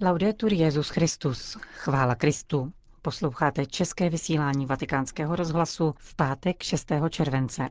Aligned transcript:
Laudetur 0.00 0.52
Jezus 0.52 0.88
Christus. 0.88 1.58
Chvála 1.74 2.14
Kristu. 2.14 2.72
Posloucháte 3.02 3.66
české 3.66 4.10
vysílání 4.10 4.66
Vatikánského 4.66 5.36
rozhlasu 5.36 5.94
v 5.98 6.14
pátek 6.14 6.62
6. 6.62 6.92
července. 7.10 7.68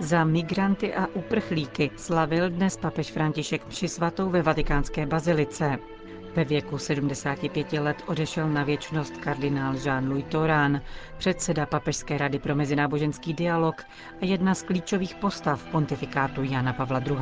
Za 0.00 0.24
migranty 0.24 0.94
a 0.94 1.06
uprchlíky 1.06 1.90
slavil 1.96 2.50
dnes 2.50 2.76
papež 2.76 3.10
František 3.10 3.64
při 3.64 3.88
svatou 3.88 4.30
ve 4.30 4.42
vatikánské 4.42 5.06
bazilice. 5.06 5.78
Ve 6.36 6.44
věku 6.44 6.78
75 6.78 7.72
let 7.72 8.02
odešel 8.06 8.48
na 8.48 8.64
věčnost 8.64 9.16
kardinál 9.16 9.74
Jean-Louis 9.74 10.24
Torán, 10.24 10.80
předseda 11.18 11.66
Papežské 11.66 12.18
rady 12.18 12.38
pro 12.38 12.54
mezináboženský 12.54 13.34
dialog 13.34 13.84
a 14.22 14.24
jedna 14.24 14.54
z 14.54 14.62
klíčových 14.62 15.14
postav 15.14 15.64
pontifikátu 15.64 16.42
Jana 16.42 16.72
Pavla 16.72 16.98
II. 17.00 17.16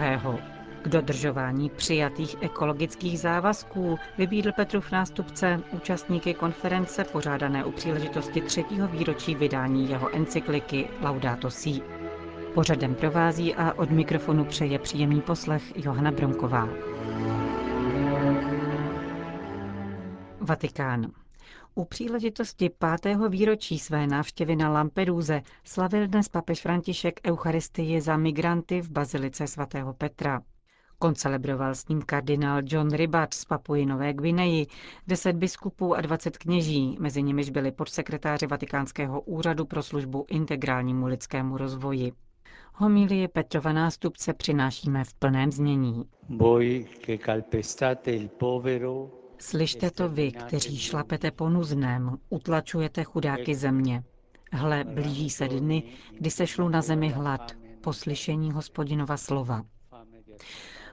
K 0.83 0.89
dodržování 0.89 1.71
přijatých 1.71 2.37
ekologických 2.41 3.21
závazků 3.21 3.99
vybídl 4.19 4.53
Petrův 4.53 4.91
nástupce 4.91 5.61
účastníky 5.71 6.35
konference 6.35 7.05
pořádané 7.05 7.65
u 7.65 7.73
příležitosti 7.73 8.41
třetího 8.41 8.89
výročí 8.89 9.35
vydání 9.35 9.91
jeho 9.91 10.17
encykliky 10.17 10.89
Laudato 11.03 11.51
Si. 11.51 11.81
Pořadem 12.55 12.95
provází 12.95 13.55
a 13.55 13.73
od 13.73 13.91
mikrofonu 13.91 14.45
přeje 14.45 14.79
příjemný 14.79 15.21
poslech 15.21 15.85
Johana 15.85 16.11
Bromková. 16.11 16.69
Vatikán. 20.49 21.13
U 21.75 21.85
příležitosti 21.85 22.71
pátého 22.79 23.29
výročí 23.29 23.79
své 23.79 24.07
návštěvy 24.07 24.57
na 24.57 24.69
Lampeduze 24.69 25.43
slavil 25.65 26.07
dnes 26.07 26.29
papež 26.29 26.61
František 26.63 27.21
Eucharistii 27.27 28.01
za 28.01 28.17
migranty 28.17 28.81
v 28.81 28.91
bazilice 28.91 29.47
svatého 29.47 29.95
Petra. 29.95 30.43
Koncelebroval 30.99 31.75
s 31.75 31.89
ním 31.89 32.03
kardinál 32.03 32.61
John 32.65 32.91
Ribat 32.91 33.35
z 33.35 33.45
Papuji 33.45 33.87
Nové 33.87 34.13
Gvineji, 34.13 34.67
deset 35.07 35.33
biskupů 35.37 35.95
a 35.95 36.01
dvacet 36.01 36.39
kněží, 36.39 36.97
mezi 37.01 37.23
nimiž 37.23 37.51
byli 37.51 37.73
podsekretáři 37.73 38.47
Vatikánského 38.47 39.21
úřadu 39.21 39.65
pro 39.65 39.83
službu 39.83 40.25
integrálnímu 40.29 41.07
lidskému 41.07 41.57
rozvoji. 41.57 42.13
Homilie 42.75 43.29
Petrova 43.29 43.73
nástupce 43.73 44.33
přinášíme 44.35 45.05
v 45.05 45.15
plném 45.15 45.51
znění. 45.53 46.05
Slyšte 49.41 49.91
to 49.91 50.09
vy, 50.09 50.33
kteří 50.33 50.79
šlapete 50.79 51.31
po 51.31 51.49
nuzném, 51.49 52.19
utlačujete 52.29 53.05
chudáky 53.05 53.55
země. 53.55 54.05
Hle, 54.53 54.85
blíží 54.85 55.31
se 55.31 55.49
dny, 55.49 55.83
kdy 56.19 56.31
se 56.31 56.47
šlu 56.47 56.69
na 56.69 56.83
zemi 56.83 57.09
hlad, 57.09 57.53
po 57.81 57.93
slyšení 57.93 58.53
hospodinova 58.53 59.17
slova. 59.17 59.63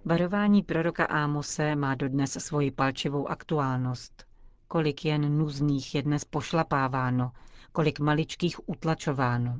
Varování 0.05 0.63
proroka 0.63 1.05
Ámose 1.05 1.75
má 1.75 1.95
dodnes 1.95 2.31
svoji 2.31 2.71
palčivou 2.71 3.27
aktuálnost. 3.27 4.25
Kolik 4.67 5.05
jen 5.05 5.37
nuzných 5.37 5.95
je 5.95 6.01
dnes 6.01 6.25
pošlapáváno, 6.25 7.31
kolik 7.71 7.99
maličkých 7.99 8.69
utlačováno. 8.69 9.59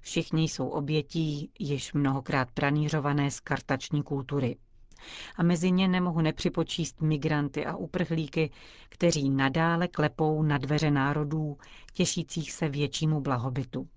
Všichni 0.00 0.42
jsou 0.42 0.68
obětí 0.68 1.50
již 1.58 1.92
mnohokrát 1.92 2.50
pranířované 2.50 3.30
z 3.30 3.40
kartační 3.40 4.02
kultury. 4.02 4.56
A 5.36 5.42
mezi 5.42 5.70
ně 5.70 5.88
nemohu 5.88 6.20
nepřipočíst 6.20 7.00
migranty 7.02 7.66
a 7.66 7.76
uprchlíky, 7.76 8.50
kteří 8.88 9.30
nadále 9.30 9.88
klepou 9.88 10.42
na 10.42 10.58
dveře 10.58 10.90
národů, 10.90 11.58
těšících 11.92 12.52
se 12.52 12.68
většímu 12.68 13.20
blahobytu. 13.20 13.88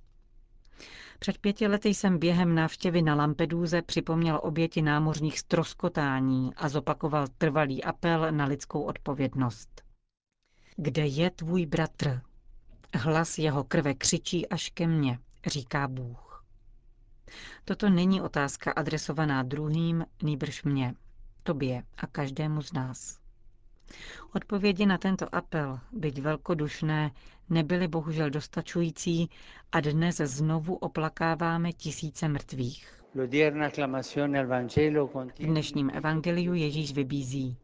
Před 1.19 1.37
pěti 1.37 1.67
lety 1.67 1.89
jsem 1.89 2.19
během 2.19 2.55
návštěvy 2.55 3.01
na 3.01 3.15
Lampeduze 3.15 3.81
připomněl 3.81 4.39
oběti 4.43 4.81
námořních 4.81 5.39
stroskotání 5.39 6.55
a 6.55 6.69
zopakoval 6.69 7.27
trvalý 7.37 7.83
apel 7.83 8.31
na 8.31 8.45
lidskou 8.45 8.81
odpovědnost. 8.83 9.81
Kde 10.75 11.05
je 11.05 11.29
tvůj 11.29 11.65
bratr? 11.65 12.21
Hlas 12.95 13.37
jeho 13.37 13.63
krve 13.63 13.93
křičí 13.93 14.47
až 14.49 14.69
ke 14.69 14.87
mně, 14.87 15.19
říká 15.45 15.87
Bůh. 15.87 16.30
Toto 17.65 17.89
není 17.89 18.21
otázka 18.21 18.71
adresovaná 18.71 19.43
druhým, 19.43 20.05
nýbrž 20.23 20.63
mě, 20.63 20.95
tobě 21.43 21.83
a 21.97 22.07
každému 22.07 22.61
z 22.61 22.73
nás. 22.73 23.19
Odpovědi 24.35 24.85
na 24.85 24.97
tento 24.97 25.35
apel, 25.35 25.79
byť 25.91 26.21
velkodušné, 26.21 27.11
nebyly 27.49 27.87
bohužel 27.87 28.29
dostačující 28.29 29.29
a 29.71 29.79
dnes 29.79 30.17
znovu 30.17 30.75
oplakáváme 30.75 31.73
tisíce 31.73 32.27
mrtvých. 32.27 33.01
V 35.39 35.45
dnešním 35.45 35.91
evangeliu 35.93 36.53
Ježíš 36.53 36.93
vybízí. 36.93 37.57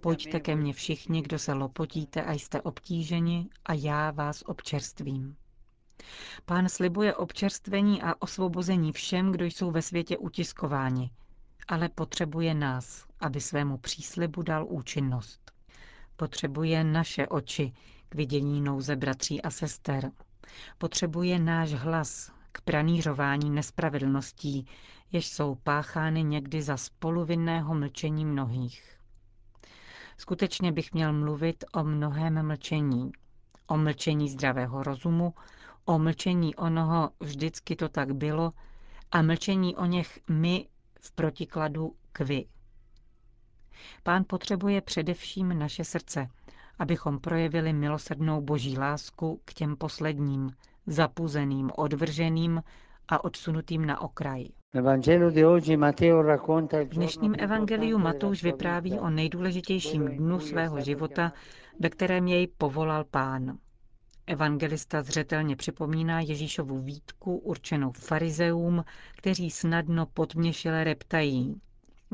Pojďte 0.00 0.40
ke 0.40 0.56
mně 0.56 0.72
všichni, 0.72 1.22
kdo 1.22 1.38
se 1.38 1.52
lopotíte 1.52 2.22
a 2.22 2.32
jste 2.32 2.60
obtíženi 2.62 3.48
a 3.66 3.74
já 3.74 4.10
vás 4.10 4.42
občerstvím. 4.46 5.36
Pán 6.44 6.68
slibuje 6.68 7.14
občerstvení 7.14 8.02
a 8.02 8.14
osvobození 8.22 8.92
všem, 8.92 9.32
kdo 9.32 9.44
jsou 9.44 9.70
ve 9.70 9.82
světě 9.82 10.18
utiskováni, 10.18 11.10
ale 11.68 11.88
potřebuje 11.88 12.54
nás, 12.54 13.06
aby 13.20 13.40
svému 13.40 13.78
příslibu 13.78 14.42
dal 14.42 14.66
účinnost. 14.68 15.52
Potřebuje 16.16 16.84
naše 16.84 17.26
oči 17.26 17.72
k 18.08 18.14
vidění 18.14 18.60
nouze 18.60 18.96
bratří 18.96 19.42
a 19.42 19.50
sester. 19.50 20.10
Potřebuje 20.78 21.38
náš 21.38 21.72
hlas 21.72 22.32
k 22.52 22.60
pranířování 22.60 23.50
nespravedlností, 23.50 24.66
jež 25.12 25.26
jsou 25.26 25.54
páchány 25.54 26.22
někdy 26.22 26.62
za 26.62 26.76
spoluvinného 26.76 27.74
mlčení 27.74 28.24
mnohých. 28.24 28.98
Skutečně 30.16 30.72
bych 30.72 30.92
měl 30.92 31.12
mluvit 31.12 31.64
o 31.72 31.84
mnohém 31.84 32.46
mlčení. 32.46 33.12
O 33.66 33.76
mlčení 33.76 34.28
zdravého 34.28 34.82
rozumu, 34.82 35.34
o 35.84 35.98
mlčení 35.98 36.54
onoho 36.54 37.10
vždycky 37.20 37.76
to 37.76 37.88
tak 37.88 38.12
bylo 38.14 38.52
a 39.10 39.22
mlčení 39.22 39.76
o 39.76 39.84
něch 39.84 40.20
my 40.30 40.68
v 41.00 41.12
protikladu 41.12 41.92
k 42.12 42.20
vy. 42.20 42.44
Pán 44.02 44.24
potřebuje 44.26 44.80
především 44.80 45.58
naše 45.58 45.84
srdce, 45.84 46.28
abychom 46.78 47.18
projevili 47.18 47.72
milosrdnou 47.72 48.40
boží 48.40 48.78
lásku 48.78 49.40
k 49.44 49.54
těm 49.54 49.76
posledním, 49.76 50.50
zapuzeným, 50.86 51.70
odvrženým 51.76 52.62
a 53.08 53.24
odsunutým 53.24 53.86
na 53.86 54.00
okraj. 54.00 54.44
V 56.84 56.88
dnešním 56.88 57.34
evangeliu 57.38 57.98
Matouš 57.98 58.42
vypráví 58.42 58.98
o 58.98 59.10
nejdůležitějším 59.10 60.04
dnu 60.04 60.40
svého 60.40 60.80
života, 60.80 61.32
ve 61.80 61.90
kterém 61.90 62.28
jej 62.28 62.46
povolal 62.46 63.04
pán. 63.04 63.58
Evangelista 64.26 65.02
zřetelně 65.02 65.56
připomíná 65.56 66.20
Ježíšovu 66.20 66.82
výtku 66.82 67.36
určenou 67.36 67.92
farizeům, 67.92 68.84
kteří 69.16 69.50
snadno 69.50 70.06
podměšile 70.06 70.84
reptají. 70.84 71.60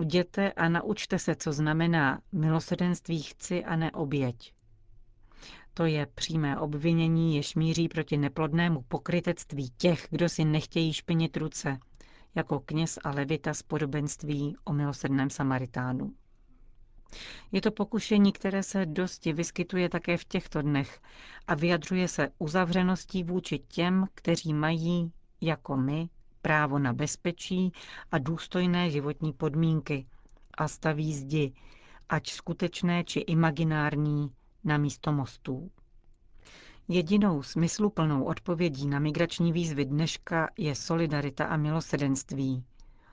Jděte 0.01 0.53
a 0.53 0.69
naučte 0.69 1.19
se, 1.19 1.35
co 1.37 1.53
znamená 1.53 2.21
milosrdenství 2.33 3.23
chci 3.23 3.65
a 3.65 3.77
ne 3.77 3.91
oběť. 3.93 4.53
To 5.75 5.85
je 5.85 6.07
přímé 6.15 6.59
obvinění, 6.59 7.37
jež 7.37 7.55
míří 7.55 7.89
proti 7.89 8.17
neplodnému 8.17 8.83
pokrytectví 8.89 9.71
těch, 9.77 10.07
kdo 10.11 10.29
si 10.29 10.45
nechtějí 10.45 10.93
špinit 10.93 11.37
ruce, 11.37 11.79
jako 12.35 12.61
kněz 12.61 12.99
a 13.05 13.11
levita 13.11 13.55
z 13.55 13.63
podobenství 13.63 14.57
o 14.65 14.73
milosrdném 14.73 15.31
Samaritánu. 15.31 16.13
Je 17.53 17.61
to 17.61 17.71
pokušení, 17.71 18.33
které 18.33 18.63
se 18.63 18.87
dosti 18.87 19.33
vyskytuje 19.33 19.89
také 19.89 20.17
v 20.17 20.25
těchto 20.25 20.63
dnech 20.63 21.01
a 21.47 21.55
vyjadřuje 21.55 22.09
se 22.09 22.29
uzavřeností 22.39 23.25
vůči 23.25 23.59
těm, 23.59 24.07
kteří 24.15 24.55
mají, 24.55 25.13
jako 25.41 25.77
my, 25.77 26.09
právo 26.43 26.79
na 26.79 26.93
bezpečí 26.93 27.73
a 28.13 28.19
důstojné 28.19 28.91
životní 28.91 29.33
podmínky 29.33 30.07
a 30.55 30.69
staví 30.69 31.15
zdi, 31.15 31.53
ať 32.09 32.31
skutečné 32.31 33.05
či 33.05 33.21
imaginární, 33.21 34.33
na 34.65 34.79
místo 34.79 35.13
mostů. 35.13 35.71
Jedinou 36.89 37.43
smysluplnou 37.43 38.25
odpovědí 38.25 38.87
na 38.87 38.99
migrační 38.99 39.53
výzvy 39.53 39.85
dneška 39.85 40.51
je 40.59 40.75
solidarita 40.75 41.45
a 41.45 41.57
milosedenství, 41.57 42.65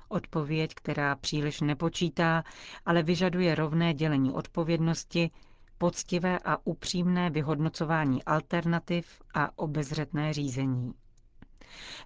Odpověď, 0.09 0.73
která 0.75 1.15
příliš 1.15 1.61
nepočítá, 1.61 2.43
ale 2.85 3.03
vyžaduje 3.03 3.55
rovné 3.55 3.93
dělení 3.93 4.31
odpovědnosti, 4.31 5.31
poctivé 5.77 6.39
a 6.39 6.57
upřímné 6.63 7.29
vyhodnocování 7.29 8.23
alternativ 8.23 9.21
a 9.33 9.57
obezřetné 9.57 10.33
řízení. 10.33 10.93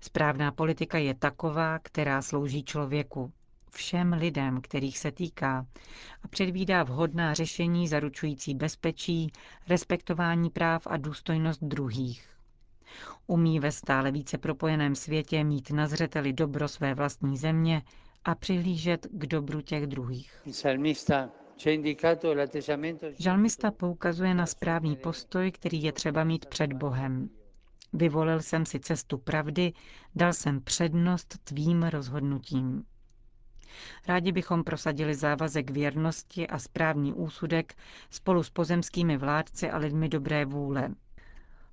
Správná 0.02 0.52
politika 0.52 0.98
je 0.98 1.14
taková, 1.14 1.80
která 1.80 2.22
slouží 2.22 2.64
člověku, 2.64 3.32
všem 3.70 4.14
lidem, 4.14 4.62
kterých 4.62 4.98
se 4.98 5.12
týká, 5.12 5.66
a 6.24 6.28
předvídá 6.28 6.84
vhodná 6.84 7.34
řešení 7.34 7.88
zaručující 7.88 8.56
bezpečí, 8.56 9.32
respektování 9.70 10.50
práv 10.50 10.88
a 10.88 10.98
důstojnost 10.98 11.64
druhých. 11.64 12.31
Umí 13.28 13.60
ve 13.60 13.72
stále 13.72 14.12
více 14.12 14.38
propojeném 14.38 14.96
světě 14.96 15.44
mít 15.44 15.72
na 15.72 15.88
zřeteli 15.88 16.34
dobro 16.34 16.68
své 16.68 16.94
vlastní 16.94 17.38
země 17.38 17.82
a 18.26 18.36
přihlížet 18.36 19.08
k 19.12 19.26
dobru 19.26 19.62
těch 19.62 19.88
druhých. 19.88 20.42
Žalmista 23.20 23.72
poukazuje 23.72 24.34
na 24.34 24.46
správný 24.46 24.96
postoj, 24.96 25.52
který 25.52 25.84
je 25.84 25.92
třeba 25.92 26.24
mít 26.24 26.46
před 26.46 26.74
Bohem. 26.74 27.30
Vyvolil 27.94 28.42
jsem 28.42 28.66
si 28.66 28.80
cestu 28.80 29.18
pravdy, 29.18 29.74
dal 30.16 30.34
jsem 30.34 30.62
přednost 30.62 31.38
tvým 31.44 31.84
rozhodnutím. 31.84 32.84
Rádi 34.08 34.32
bychom 34.32 34.64
prosadili 34.64 35.16
závazek 35.16 35.70
věrnosti 35.70 36.48
a 36.48 36.60
správný 36.60 37.14
úsudek 37.14 37.76
spolu 38.10 38.44
s 38.44 38.50
pozemskými 38.50 39.18
vládci 39.18 39.70
a 39.70 39.78
lidmi 39.78 40.10
dobré 40.10 40.46
vůle. 40.46 40.90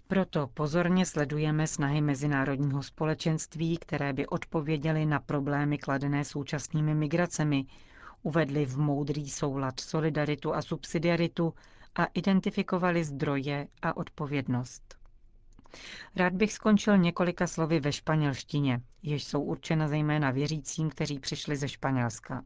Proto 0.09 0.47
pozorně 0.47 1.07
sledujeme 1.07 1.67
snahy 1.67 2.01
mezinárodního 2.01 2.83
společenství, 2.83 3.79
které 3.79 4.13
by 4.13 4.27
odpověděly 4.27 5.07
na 5.07 5.21
problémy 5.21 5.79
kladené 5.79 6.25
současnými 6.25 6.95
migracemi, 6.95 7.65
uvedli 8.23 8.67
v 8.67 8.79
moudrý 8.79 9.31
soulad 9.31 9.81
solidaritu 9.81 10.55
a 10.55 10.63
subsidiaritu 10.63 11.55
a 11.95 12.05
identifikovali 12.05 13.05
zdroje 13.05 13.69
a 13.83 13.97
odpovědnost. 13.97 14.99
Rád 16.17 16.33
bych 16.33 16.53
skončil 16.53 16.99
několika 16.99 17.47
slovy 17.47 17.81
ve 17.81 17.93
španělštině, 17.93 18.81
jež 19.03 19.25
jsou 19.25 19.43
určena 19.43 19.89
zejména 19.89 20.31
věřícím, 20.31 20.91
kteří 20.91 21.19
přišli 21.19 21.57
ze 21.57 21.69
Španělska. 21.69 22.45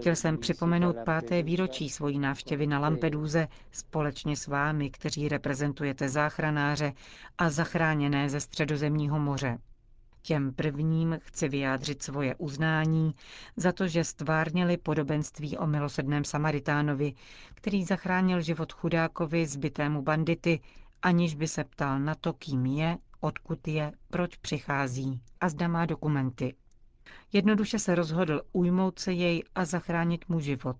Chtěl 0.00 0.16
jsem 0.16 0.38
připomenout 0.38 0.96
páté 1.04 1.42
výročí 1.42 1.88
svojí 1.88 2.18
návštěvy 2.18 2.66
na 2.66 2.78
Lampeduze 2.78 3.48
společně 3.72 4.36
s 4.36 4.46
vámi, 4.46 4.90
kteří 4.90 5.28
reprezentujete 5.28 6.08
záchranáře 6.08 6.92
a 7.38 7.50
zachráněné 7.50 8.28
ze 8.28 8.40
středozemního 8.40 9.18
moře. 9.18 9.58
Těm 10.22 10.52
prvním 10.54 11.18
chci 11.22 11.48
vyjádřit 11.48 12.02
svoje 12.02 12.34
uznání 12.34 13.14
za 13.56 13.72
to, 13.72 13.88
že 13.88 14.04
stvárnili 14.04 14.76
podobenství 14.76 15.58
o 15.58 15.66
milosedném 15.66 16.24
Samaritánovi, 16.24 17.12
který 17.54 17.84
zachránil 17.84 18.40
život 18.40 18.72
chudákovi 18.72 19.46
zbytému 19.46 20.02
bandity, 20.02 20.60
aniž 21.02 21.34
by 21.34 21.48
se 21.48 21.64
ptal 21.64 22.00
na 22.00 22.14
to, 22.14 22.32
kým 22.32 22.66
je, 22.66 22.96
odkud 23.20 23.68
je, 23.68 23.92
proč 24.10 24.36
přichází 24.36 25.20
a 25.40 25.48
zda 25.48 25.68
má 25.68 25.86
dokumenty. 25.86 26.54
Jednoduše 27.32 27.78
se 27.78 27.94
rozhodl 27.94 28.42
ujmout 28.52 28.98
se 28.98 29.12
jej 29.12 29.42
a 29.54 29.64
zachránit 29.64 30.28
mu 30.28 30.40
život. 30.40 30.76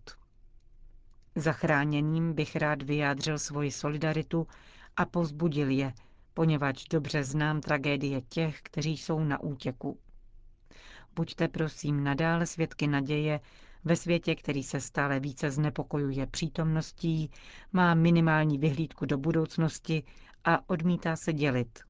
Zachráněným 1.35 2.33
bych 2.35 2.57
rád 2.57 2.83
vyjádřil 2.83 3.39
svoji 3.39 3.71
solidaritu 3.71 4.47
a 4.97 5.07
povzbudil 5.07 5.71
je, 5.71 5.93
poněvadž 6.35 6.85
dobře 6.91 7.25
znám 7.25 7.61
tragédie 7.61 8.21
těch, 8.21 8.63
kteří 8.63 8.97
jsou 8.97 9.21
na 9.21 9.41
útěku. 9.41 9.99
Buďte 11.17 11.49
prosím 11.49 12.05
nadále 12.05 12.47
svědky 12.47 12.87
naděje 12.87 13.41
ve 13.85 13.97
světě, 13.97 14.35
který 14.35 14.63
se 14.63 14.81
stále 14.81 15.21
více 15.21 15.51
znepokojuje 15.51 16.27
přítomností, 16.27 17.31
má 17.73 17.95
minimální 17.95 18.59
vyhlídku 18.59 19.07
do 19.07 19.19
budoucnosti 19.19 20.03
a 20.45 20.71
odmítá 20.71 21.17
se 21.17 21.33
dělit. 21.33 21.90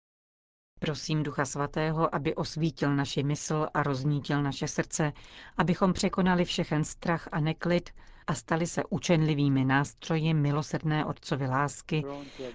Prosím 0.81 1.23
Ducha 1.23 1.45
Svatého, 1.45 2.15
aby 2.15 2.35
osvítil 2.35 2.97
naši 2.97 3.23
mysl 3.23 3.67
a 3.75 3.83
roznítil 3.83 4.43
naše 4.43 4.69
srdce, 4.69 5.13
abychom 5.57 5.93
překonali 5.93 6.45
všechen 6.45 6.85
strach 6.85 7.29
a 7.33 7.41
neklid 7.41 7.91
a 8.27 8.35
stali 8.35 8.67
se 8.67 8.83
učenlivými 8.91 9.65
nástroji 9.65 10.35
milosrdné 10.35 11.05
Otcovy 11.05 11.47
lásky, 11.47 12.05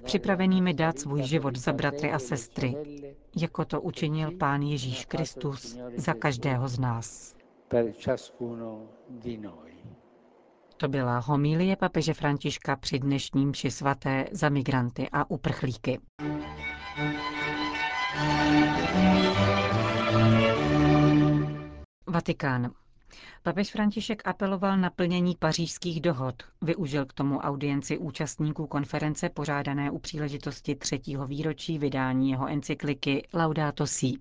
připravenými 0.04 0.74
dát 0.74 1.00
svůj 1.00 1.24
život 1.24 1.56
za 1.56 1.74
bratry 1.74 2.12
a 2.12 2.20
sestry, 2.20 2.76
jako 3.36 3.66
to 3.66 3.82
učinil 3.82 4.32
Pán 4.32 4.62
Ježíš 4.62 5.06
Kristus 5.06 5.78
za 5.98 6.14
každého 6.14 6.68
z 6.68 6.80
nás. 6.80 7.36
To 10.78 10.88
byla 10.88 11.20
homilie 11.20 11.76
papeže 11.76 12.14
Františka 12.14 12.76
při 12.76 13.00
dnešním 13.00 13.54
ši 13.54 13.72
svaté 13.72 14.26
za 14.32 14.50
migranty 14.50 15.10
a 15.12 15.30
uprchlíky. 15.30 16.00
Vatikán. 22.08 22.72
Papež 23.44 23.72
František 23.72 24.22
apeloval 24.28 24.78
na 24.78 24.90
plnění 24.90 25.36
pařížských 25.40 26.02
dohod. 26.02 26.44
Využil 26.62 27.06
k 27.06 27.14
tomu 27.14 27.38
audienci 27.40 27.98
účastníků 27.98 28.68
konference 28.68 29.30
pořádané 29.30 29.92
u 29.92 30.00
příležitosti 30.00 30.76
třetího 30.76 31.28
výročí 31.28 31.80
vydání 31.80 32.30
jeho 32.32 32.48
encykliky 32.48 33.28
Laudato 33.34 33.88
Si. 33.88 34.14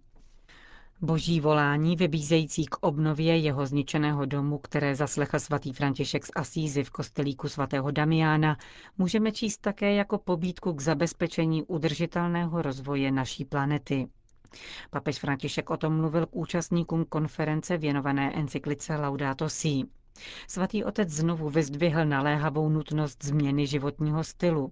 Boží 1.00 1.40
volání 1.40 1.96
vybízející 1.96 2.66
k 2.66 2.76
obnově 2.80 3.36
jeho 3.36 3.66
zničeného 3.66 4.24
domu, 4.24 4.58
které 4.58 4.96
zaslechl 4.96 5.40
svatý 5.40 5.72
František 5.72 6.26
z 6.26 6.30
Asízy 6.36 6.84
v 6.84 6.90
kostelíku 6.90 7.48
svatého 7.48 7.90
Damiána, 7.90 8.56
můžeme 8.98 9.32
číst 9.32 9.58
také 9.60 9.94
jako 9.94 10.18
pobídku 10.18 10.72
k 10.72 10.80
zabezpečení 10.80 11.62
udržitelného 11.62 12.62
rozvoje 12.62 13.12
naší 13.12 13.44
planety. 13.44 14.08
Papež 14.90 15.18
František 15.18 15.70
o 15.70 15.76
tom 15.76 15.96
mluvil 15.96 16.26
k 16.26 16.36
účastníkům 16.36 17.04
konference 17.04 17.76
věnované 17.78 18.32
encyklice 18.34 18.96
Laudato 18.96 19.48
Si. 19.48 19.82
Svatý 20.48 20.84
otec 20.84 21.10
znovu 21.10 21.50
vyzdvihl 21.50 22.04
naléhavou 22.04 22.68
nutnost 22.68 23.24
změny 23.24 23.66
životního 23.66 24.24
stylu. 24.24 24.70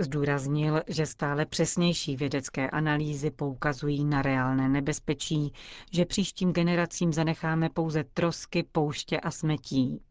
Zdůraznil, 0.00 0.82
že 0.86 1.06
stále 1.06 1.46
přesnější 1.46 2.16
vědecké 2.16 2.70
analýzy 2.70 3.30
poukazují 3.30 4.04
na 4.04 4.22
reálné 4.22 4.68
nebezpečí, 4.68 5.52
že 5.92 6.04
příštím 6.04 6.52
generacím 6.52 7.12
zanecháme 7.12 7.68
pouze 7.68 8.04
trosky, 8.04 8.62
pouště 8.72 9.20
a 9.20 9.30
smetí. 9.30 10.02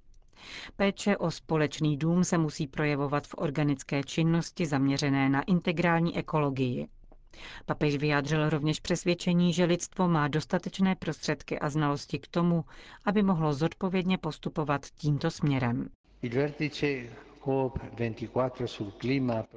Péče 0.76 1.18
o 1.18 1.32
společný 1.32 1.98
dům 1.98 2.24
se 2.24 2.38
musí 2.38 2.68
projevovat 2.68 3.28
v 3.28 3.36
organické 3.38 4.04
činnosti 4.04 4.66
zaměřené 4.66 5.30
na 5.30 5.42
integrální 5.42 6.18
ekologii. 6.18 6.88
Papež 7.66 7.98
vyjádřil 7.98 8.50
rovněž 8.50 8.80
přesvědčení, 8.80 9.54
že 9.54 9.66
lidstvo 9.66 10.08
má 10.08 10.28
dostatečné 10.28 10.96
prostředky 10.96 11.60
a 11.60 11.70
znalosti 11.70 12.20
k 12.20 12.28
tomu, 12.28 12.66
aby 13.06 13.24
mohlo 13.24 13.54
zodpovědně 13.54 14.18
postupovat 14.18 14.86
tímto 14.86 15.32
směrem. 15.32 15.90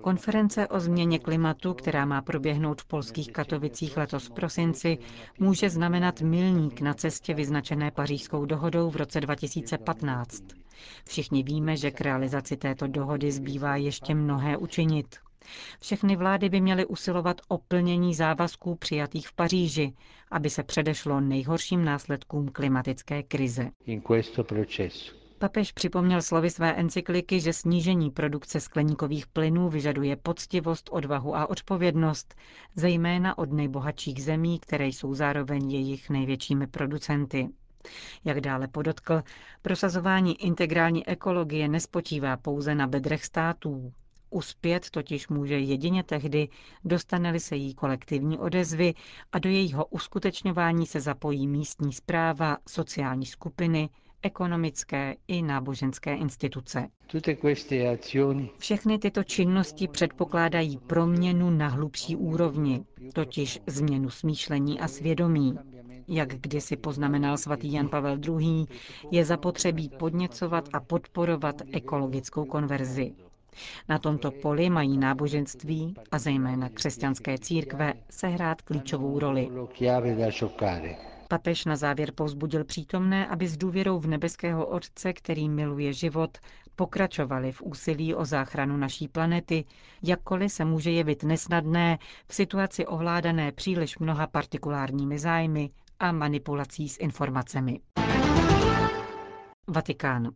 Konference 0.00 0.68
o 0.68 0.80
změně 0.80 1.18
klimatu, 1.18 1.74
která 1.74 2.04
má 2.04 2.22
proběhnout 2.22 2.82
v 2.82 2.86
polských 2.86 3.32
Katovicích 3.32 3.96
letos 3.96 4.26
v 4.28 4.32
prosinci, 4.32 4.98
může 5.38 5.70
znamenat 5.70 6.20
milník 6.20 6.80
na 6.80 6.94
cestě 6.94 7.34
vyznačené 7.34 7.90
pařížskou 7.90 8.46
dohodou 8.46 8.90
v 8.90 8.96
roce 8.96 9.20
2015. 9.20 10.42
Všichni 11.08 11.42
víme, 11.42 11.76
že 11.76 11.90
k 11.90 12.00
realizaci 12.00 12.56
této 12.56 12.86
dohody 12.86 13.32
zbývá 13.32 13.76
ještě 13.76 14.14
mnohé 14.14 14.56
učinit. 14.56 15.16
Všechny 15.80 16.16
vlády 16.16 16.48
by 16.48 16.60
měly 16.60 16.86
usilovat 16.86 17.40
o 17.48 17.58
plnění 17.58 18.14
závazků 18.14 18.74
přijatých 18.74 19.28
v 19.28 19.32
Paříži, 19.32 19.92
aby 20.30 20.50
se 20.50 20.62
předešlo 20.62 21.20
nejhorším 21.20 21.84
následkům 21.84 22.48
klimatické 22.48 23.22
krize. 23.22 23.70
Papež 25.42 25.72
připomněl 25.72 26.22
slovy 26.22 26.50
své 26.50 26.72
encykliky, 26.74 27.40
že 27.40 27.52
snížení 27.52 28.10
produkce 28.10 28.60
skleníkových 28.60 29.26
plynů 29.26 29.68
vyžaduje 29.68 30.16
poctivost, 30.16 30.88
odvahu 30.92 31.36
a 31.36 31.50
odpovědnost, 31.50 32.34
zejména 32.76 33.38
od 33.38 33.52
nejbohatších 33.52 34.24
zemí, 34.24 34.58
které 34.58 34.86
jsou 34.86 35.14
zároveň 35.14 35.70
jejich 35.70 36.10
největšími 36.10 36.66
producenty. 36.66 37.48
Jak 38.24 38.40
dále 38.40 38.68
podotkl, 38.68 39.22
prosazování 39.62 40.42
integrální 40.42 41.06
ekologie 41.06 41.68
nespočívá 41.68 42.36
pouze 42.36 42.74
na 42.74 42.86
bedrech 42.86 43.24
států. 43.24 43.92
Uspět 44.30 44.90
totiž 44.90 45.28
může 45.28 45.58
jedině 45.58 46.02
tehdy, 46.02 46.48
dostane-li 46.84 47.40
se 47.40 47.56
jí 47.56 47.74
kolektivní 47.74 48.38
odezvy 48.38 48.94
a 49.32 49.38
do 49.38 49.48
jejího 49.48 49.84
uskutečňování 49.86 50.86
se 50.86 51.00
zapojí 51.00 51.46
místní 51.46 51.92
zpráva, 51.92 52.56
sociální 52.68 53.26
skupiny, 53.26 53.88
ekonomické 54.22 55.16
i 55.28 55.42
náboženské 55.42 56.14
instituce. 56.14 56.88
Všechny 58.58 58.98
tyto 58.98 59.24
činnosti 59.24 59.88
předpokládají 59.88 60.78
proměnu 60.78 61.50
na 61.50 61.68
hlubší 61.68 62.16
úrovni, 62.16 62.84
totiž 63.12 63.60
změnu 63.66 64.10
smýšlení 64.10 64.80
a 64.80 64.88
svědomí. 64.88 65.58
Jak 66.08 66.28
kdysi 66.28 66.76
poznamenal 66.76 67.36
svatý 67.38 67.72
Jan 67.72 67.88
Pavel 67.88 68.18
II., 68.40 68.66
je 69.10 69.24
zapotřebí 69.24 69.88
podněcovat 69.88 70.68
a 70.72 70.80
podporovat 70.80 71.62
ekologickou 71.72 72.44
konverzi. 72.44 73.12
Na 73.88 73.98
tomto 73.98 74.30
poli 74.30 74.70
mají 74.70 74.98
náboženství 74.98 75.94
a 76.10 76.18
zejména 76.18 76.68
křesťanské 76.68 77.38
církve 77.38 77.94
sehrát 78.10 78.62
klíčovou 78.62 79.18
roli. 79.18 79.48
Papež 81.32 81.64
na 81.64 81.76
závěr 81.76 82.12
povzbudil 82.12 82.64
přítomné, 82.64 83.26
aby 83.26 83.48
s 83.48 83.56
důvěrou 83.56 83.98
v 83.98 84.06
nebeského 84.06 84.66
Otce, 84.66 85.12
který 85.12 85.48
miluje 85.48 85.92
život, 85.92 86.38
pokračovali 86.76 87.52
v 87.52 87.62
úsilí 87.62 88.14
o 88.14 88.24
záchranu 88.24 88.76
naší 88.76 89.08
planety, 89.08 89.64
jakkoliv 90.02 90.52
se 90.52 90.64
může 90.64 90.90
jevit 90.90 91.22
nesnadné 91.22 91.98
v 92.28 92.34
situaci 92.34 92.86
ovládané 92.86 93.52
příliš 93.52 93.98
mnoha 93.98 94.26
partikulárními 94.26 95.18
zájmy 95.18 95.70
a 95.98 96.12
manipulací 96.12 96.88
s 96.88 96.98
informacemi. 96.98 97.80
Vatikán. 99.68 100.30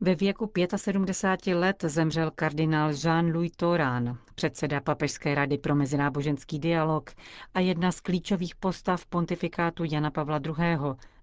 Ve 0.00 0.14
věku 0.14 0.52
75 0.76 1.54
let 1.54 1.84
zemřel 1.88 2.30
kardinál 2.34 2.90
Jean-Louis 2.90 3.50
Torán, 3.56 4.18
předseda 4.34 4.80
Papežské 4.80 5.34
rady 5.34 5.58
pro 5.58 5.74
mezináboženský 5.74 6.58
dialog 6.58 7.10
a 7.54 7.60
jedna 7.60 7.92
z 7.92 8.00
klíčových 8.00 8.54
postav 8.56 9.06
pontifikátu 9.06 9.84
Jana 9.84 10.10
Pavla 10.10 10.40
II., 10.46 10.78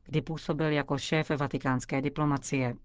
kdy 0.05 0.21
působil 0.21 0.71
jako 0.71 0.97
šéf 0.97 1.29
vatikánské 1.29 2.01
diplomacie. 2.01 2.75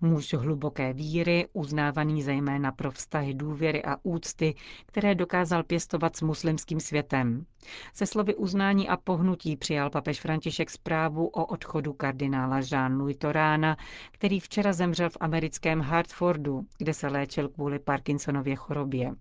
Muž 0.00 0.34
hluboké 0.34 0.92
víry, 0.92 1.46
uznávaný 1.52 2.22
zejména 2.22 2.72
pro 2.72 2.90
vztahy 2.90 3.34
důvěry 3.34 3.84
a 3.84 3.96
úcty, 4.02 4.54
které 4.86 5.14
dokázal 5.14 5.62
pěstovat 5.62 6.16
s 6.16 6.22
muslimským 6.22 6.80
světem. 6.80 7.46
Se 7.94 8.06
slovy 8.06 8.34
uznání 8.34 8.88
a 8.88 8.96
pohnutí 8.96 9.56
přijal 9.56 9.90
papež 9.90 10.20
František 10.20 10.70
zprávu 10.70 11.26
o 11.26 11.46
odchodu 11.46 11.92
kardinála 11.92 12.60
Jean-Louis 12.60 13.18
Torána, 13.18 13.76
který 14.12 14.40
včera 14.40 14.72
zemřel 14.72 15.10
v 15.10 15.16
americkém 15.20 15.80
Hartfordu, 15.80 16.66
kde 16.78 16.94
se 16.94 17.08
léčil 17.08 17.48
kvůli 17.48 17.78
Parkinsonově 17.78 18.56
chorobě. 18.56 19.14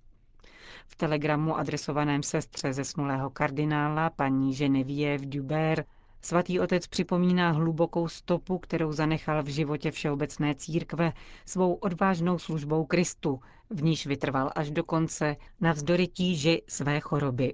V 0.88 0.96
telegramu 0.96 1.58
adresovaném 1.58 2.24
sestře 2.24 2.74
zesnulého 2.74 3.30
kardinála 3.30 4.10
paní 4.10 4.54
Geneviève 4.54 5.26
Dubert 5.26 5.88
Svatý 6.26 6.60
otec 6.60 6.88
připomíná 6.88 7.52
hlubokou 7.52 8.08
stopu, 8.08 8.58
kterou 8.58 8.92
zanechal 8.92 9.44
v 9.44 9.48
životě 9.48 9.92
Všeobecné 9.92 10.56
církve 10.56 11.14
svou 11.46 11.74
odvážnou 11.74 12.40
službou 12.40 12.86
Kristu, 12.86 13.40
v 13.70 13.84
níž 13.84 14.06
vytrval 14.06 14.52
až 14.56 14.72
do 14.72 14.84
konce, 14.84 15.36
navzdory 15.62 16.08
tíži 16.08 16.62
své 16.68 17.00
choroby. 17.00 17.54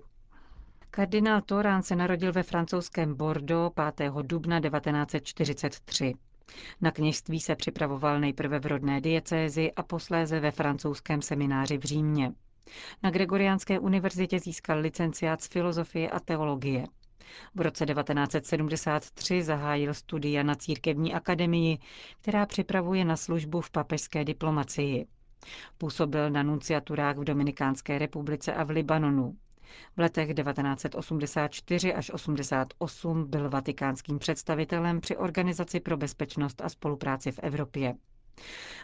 Kardinál 0.92 1.42
Torán 1.42 1.84
se 1.84 1.96
narodil 1.96 2.34
ve 2.34 2.44
francouzském 2.44 3.16
Bordeaux 3.16 3.76
5. 3.96 4.12
dubna 4.22 4.60
1943. 4.60 6.14
Na 6.82 6.92
kněžství 6.92 7.40
se 7.40 7.56
připravoval 7.56 8.20
nejprve 8.20 8.60
v 8.60 8.66
rodné 8.66 9.02
diecézi 9.02 9.72
a 9.72 9.84
posléze 9.84 10.40
ve 10.40 10.52
francouzském 10.52 11.22
semináři 11.22 11.78
v 11.78 11.84
Římě. 11.84 12.32
Na 13.04 13.10
Gregoriánské 13.10 13.80
univerzitě 13.80 14.40
získal 14.40 14.80
licenciát 14.80 15.42
z 15.42 15.48
filozofie 15.48 16.10
a 16.10 16.20
teologie. 16.20 16.86
V 17.56 17.62
roce 17.62 17.86
1973 17.86 19.44
zahájil 19.44 19.94
studia 19.94 20.44
na 20.44 20.56
církevní 20.56 21.14
akademii, 21.14 21.78
která 22.22 22.46
připravuje 22.46 23.06
na 23.06 23.18
službu 23.18 23.62
v 23.62 23.72
papežské 23.72 24.26
diplomacii. 24.26 25.06
Působil 25.78 26.30
na 26.30 26.44
nunciaturách 26.44 27.18
v 27.18 27.24
Dominikánské 27.24 27.98
republice 27.98 28.54
a 28.54 28.64
v 28.64 28.70
Libanonu. 28.70 29.36
V 29.96 30.00
letech 30.00 30.34
1984 30.34 31.94
až 31.94 32.10
88 32.12 33.30
byl 33.30 33.50
vatikánským 33.50 34.20
představitelem 34.20 35.02
při 35.02 35.18
Organizaci 35.18 35.80
pro 35.80 35.98
bezpečnost 35.98 36.62
a 36.62 36.70
spolupráci 36.70 37.32
v 37.32 37.40
Evropě. 37.44 37.94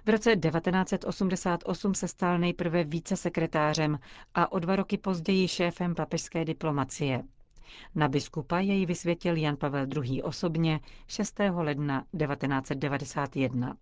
V 0.06 0.10
roce 0.10 0.36
1988 0.36 1.94
se 1.96 2.08
stal 2.08 2.40
nejprve 2.40 2.84
vícesekretářem 2.84 4.00
a 4.34 4.52
o 4.52 4.60
dva 4.60 4.76
roky 4.76 4.98
později 4.98 5.48
šéfem 5.48 5.96
papežské 5.96 6.46
diplomacie. 6.46 7.24
Na 7.96 8.08
biskupa 8.08 8.60
jej 8.60 8.86
vysvětil 8.86 9.38
Jan 9.38 9.58
Pavel 9.58 9.88
II. 10.04 10.24
osobně 10.24 10.80
6. 11.08 11.40
ledna 11.56 12.02
1991. 12.02 13.78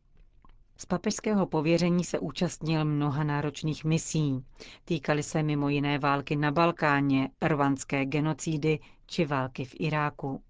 Z 0.77 0.85
papežského 0.85 1.45
pověření 1.45 2.03
se 2.03 2.19
účastnil 2.19 2.85
mnoha 2.85 3.23
náročných 3.23 3.85
misí. 3.85 4.45
Týkaly 4.85 5.23
se 5.23 5.43
mimo 5.43 5.69
jiné 5.69 5.99
války 5.99 6.35
na 6.35 6.51
Balkáně, 6.51 7.29
rvanské 7.41 8.05
genocidy 8.05 8.79
či 9.05 9.25
války 9.25 9.65
v 9.65 9.75
Iráku. 9.79 10.41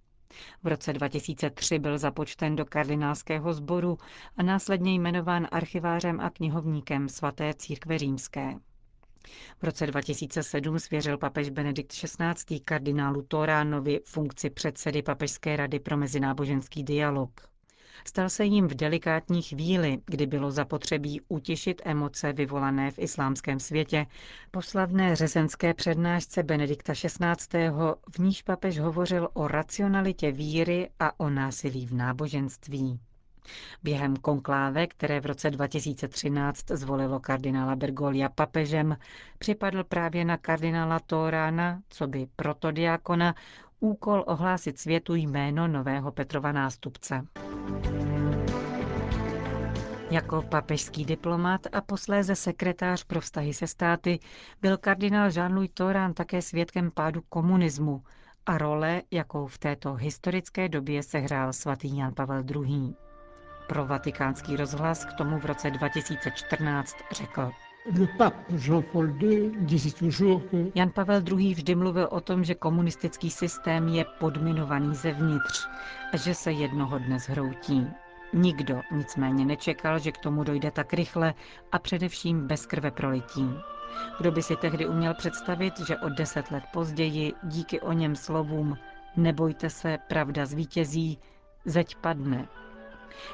V 0.63 0.67
roce 0.67 0.93
2003 0.93 1.79
byl 1.79 1.97
započten 1.97 2.55
do 2.55 2.65
kardinálského 2.65 3.53
sboru 3.53 3.97
a 4.37 4.43
následně 4.43 4.93
jmenován 4.93 5.47
archivářem 5.51 6.19
a 6.19 6.29
knihovníkem 6.29 7.09
svaté 7.09 7.53
církve 7.53 7.97
římské. 7.97 8.53
V 9.59 9.63
roce 9.63 9.87
2007 9.87 10.79
svěřil 10.79 11.17
papež 11.17 11.49
Benedikt 11.49 11.91
XVI. 11.91 12.59
kardinálu 12.65 13.21
Toránovi 13.21 13.99
funkci 14.05 14.49
předsedy 14.49 15.01
Papežské 15.01 15.55
rady 15.55 15.79
pro 15.79 15.97
mezináboženský 15.97 16.83
dialog. 16.83 17.53
Stal 18.07 18.29
se 18.29 18.45
jim 18.45 18.67
v 18.67 18.73
delikátní 18.75 19.41
chvíli, 19.41 19.97
kdy 20.05 20.25
bylo 20.25 20.51
zapotřebí 20.51 21.21
utěšit 21.27 21.81
emoce 21.85 22.33
vyvolané 22.33 22.91
v 22.91 22.99
islámském 22.99 23.59
světě, 23.59 24.05
po 24.51 24.61
slavné 24.61 25.15
řezenské 25.15 25.73
přednášce 25.73 26.43
Benedikta 26.43 26.93
XVI., 26.93 27.69
v 28.15 28.19
níž 28.19 28.41
papež 28.41 28.79
hovořil 28.79 29.29
o 29.33 29.47
racionalitě 29.47 30.31
víry 30.31 30.89
a 30.99 31.19
o 31.19 31.29
násilí 31.29 31.85
v 31.85 31.93
náboženství. 31.93 32.99
Během 33.83 34.15
konkláve, 34.15 34.87
které 34.87 35.19
v 35.19 35.25
roce 35.25 35.51
2013 35.51 36.65
zvolilo 36.71 37.19
kardinála 37.19 37.75
Bergolia 37.75 38.29
papežem, 38.29 38.97
připadl 39.37 39.83
právě 39.83 40.25
na 40.25 40.37
kardinála 40.37 40.99
Torána, 40.99 41.81
co 41.89 42.07
by 42.07 42.27
protodiakona, 42.35 43.35
úkol 43.79 44.23
ohlásit 44.27 44.79
světu 44.79 45.15
jméno 45.15 45.67
nového 45.67 46.11
Petrova 46.11 46.51
nástupce. 46.51 47.25
Jako 50.11 50.41
papežský 50.41 51.05
diplomat 51.05 51.61
a 51.71 51.81
posléze 51.81 52.35
sekretář 52.35 53.03
pro 53.03 53.21
vztahy 53.21 53.53
se 53.53 53.67
státy 53.67 54.19
byl 54.61 54.77
kardinál 54.77 55.29
Jean-Louis 55.29 55.69
Torán 55.73 56.13
také 56.13 56.41
svědkem 56.41 56.91
pádu 56.91 57.21
komunismu 57.29 58.03
a 58.45 58.57
role, 58.57 59.01
jakou 59.11 59.47
v 59.47 59.57
této 59.57 59.93
historické 59.93 60.69
době 60.69 61.03
sehrál 61.03 61.53
svatý 61.53 61.97
Jan 61.97 62.13
Pavel 62.13 62.43
II. 62.55 62.95
Pro 63.73 63.85
vatikánský 63.85 64.55
rozhlas 64.55 65.05
k 65.05 65.13
tomu 65.13 65.39
v 65.39 65.45
roce 65.45 65.71
2014 65.71 66.97
řekl. 67.11 67.51
Jan 70.75 70.89
Pavel 70.89 71.21
II. 71.31 71.53
vždy 71.53 71.75
mluvil 71.75 72.07
o 72.11 72.21
tom, 72.21 72.43
že 72.43 72.55
komunistický 72.55 73.29
systém 73.31 73.87
je 73.87 74.05
podminovaný 74.19 74.95
zevnitř 74.95 75.67
a 76.13 76.17
že 76.17 76.35
se 76.35 76.51
jednoho 76.51 76.99
dne 76.99 77.19
zhroutí. 77.19 77.87
Nikdo 78.33 78.81
nicméně 78.91 79.45
nečekal, 79.45 79.99
že 79.99 80.11
k 80.11 80.17
tomu 80.17 80.43
dojde 80.43 80.71
tak 80.71 80.93
rychle 80.93 81.33
a 81.71 81.79
především 81.79 82.47
bez 82.47 82.65
krve 82.65 82.91
prolití. 82.91 83.49
Kdo 84.17 84.31
by 84.31 84.41
si 84.43 84.55
tehdy 84.55 84.87
uměl 84.87 85.13
představit, 85.13 85.79
že 85.79 85.97
o 85.97 86.09
deset 86.09 86.51
let 86.51 86.63
později 86.73 87.33
díky 87.43 87.81
o 87.81 87.91
něm 87.91 88.15
slovům 88.15 88.77
nebojte 89.17 89.69
se, 89.69 89.97
pravda 90.07 90.45
zvítězí, 90.45 91.19
zeď 91.65 91.95
padne, 91.95 92.47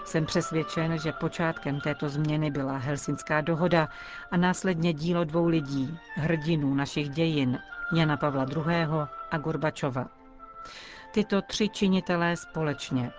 jsem 0.06 0.26
přesvědčen, 0.26 1.00
že 1.00 1.12
počátkem 1.12 1.82
této 1.82 2.10
změny 2.10 2.52
byla 2.52 2.78
Helsinská 2.78 3.42
dohoda 3.42 3.90
a 4.32 4.38
následně 4.38 4.94
dílo 4.94 5.24
dvou 5.24 5.48
lidí, 5.48 5.98
hrdinů 6.16 6.74
našich 6.76 7.10
dějin, 7.10 7.60
Jana 7.94 8.18
Pavla 8.18 8.46
II. 8.56 8.66
a 9.32 9.38
Gorbačova. 9.38 10.08
Tyto 11.12 11.42
tři 11.42 11.70
činitelé 11.70 12.38
společně. 12.38 13.12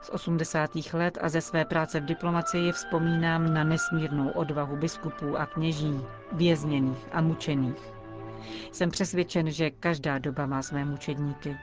Z 0.00 0.10
80. 0.10 0.70
let 0.92 1.18
a 1.20 1.28
ze 1.28 1.40
své 1.40 1.64
práce 1.64 2.00
v 2.00 2.04
diplomacii 2.04 2.72
vzpomínám 2.72 3.54
na 3.54 3.64
nesmírnou 3.64 4.30
odvahu 4.30 4.76
biskupů 4.76 5.38
a 5.38 5.46
kněží, 5.46 6.00
vězněných 6.32 7.06
a 7.12 7.20
mučených. 7.20 7.92
Jsem 8.72 8.90
přesvědčen, 8.90 9.50
že 9.50 9.70
každá 9.70 10.18
doba 10.18 10.46
má 10.46 10.62
své 10.62 10.84
mučedníky. 10.84 11.56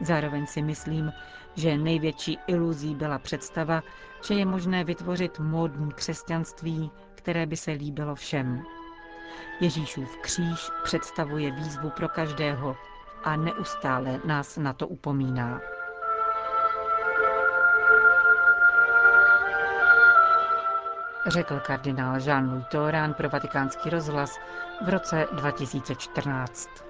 Zároveň 0.00 0.46
si 0.46 0.62
myslím, 0.62 1.12
že 1.54 1.78
největší 1.78 2.38
iluzí 2.46 2.94
byla 2.94 3.18
představa, 3.18 3.82
že 4.24 4.34
je 4.34 4.46
možné 4.46 4.84
vytvořit 4.84 5.38
módní 5.38 5.92
křesťanství, 5.92 6.90
které 7.14 7.46
by 7.46 7.56
se 7.56 7.70
líbilo 7.70 8.14
všem. 8.14 8.62
Ježíšův 9.60 10.16
kříž 10.16 10.70
představuje 10.84 11.50
výzvu 11.50 11.90
pro 11.90 12.08
každého 12.08 12.76
a 13.24 13.36
neustále 13.36 14.20
nás 14.24 14.56
na 14.56 14.72
to 14.72 14.88
upomíná. 14.88 15.60
řekl 21.26 21.60
kardinál 21.60 22.16
Jean-Louis 22.16 23.14
pro 23.14 23.28
vatikánský 23.28 23.90
rozhlas 23.90 24.38
v 24.84 24.88
roce 24.88 25.26
2014. 25.32 26.89